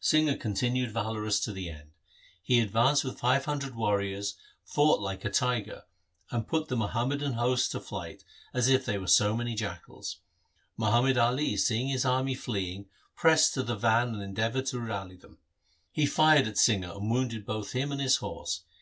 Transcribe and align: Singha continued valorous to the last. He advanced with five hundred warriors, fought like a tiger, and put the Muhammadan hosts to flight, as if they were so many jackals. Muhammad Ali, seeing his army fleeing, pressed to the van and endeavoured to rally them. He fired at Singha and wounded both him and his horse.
Singha 0.00 0.38
continued 0.38 0.92
valorous 0.92 1.38
to 1.40 1.52
the 1.52 1.70
last. 1.70 1.88
He 2.42 2.58
advanced 2.58 3.04
with 3.04 3.18
five 3.20 3.44
hundred 3.44 3.74
warriors, 3.76 4.34
fought 4.64 5.02
like 5.02 5.26
a 5.26 5.30
tiger, 5.30 5.82
and 6.30 6.48
put 6.48 6.68
the 6.68 6.76
Muhammadan 6.78 7.34
hosts 7.34 7.68
to 7.68 7.80
flight, 7.80 8.24
as 8.54 8.70
if 8.70 8.86
they 8.86 8.96
were 8.96 9.06
so 9.06 9.36
many 9.36 9.54
jackals. 9.54 10.20
Muhammad 10.78 11.18
Ali, 11.18 11.58
seeing 11.58 11.88
his 11.88 12.06
army 12.06 12.34
fleeing, 12.34 12.86
pressed 13.14 13.52
to 13.52 13.62
the 13.62 13.76
van 13.76 14.14
and 14.14 14.22
endeavoured 14.22 14.64
to 14.68 14.80
rally 14.80 15.16
them. 15.16 15.36
He 15.92 16.06
fired 16.06 16.48
at 16.48 16.56
Singha 16.56 16.94
and 16.96 17.10
wounded 17.10 17.44
both 17.44 17.72
him 17.72 17.92
and 17.92 18.00
his 18.00 18.16
horse. 18.16 18.62